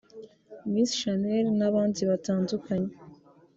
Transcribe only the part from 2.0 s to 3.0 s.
batandukanye